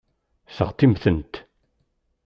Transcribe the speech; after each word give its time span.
Seɣtimt-tent. 0.55 1.33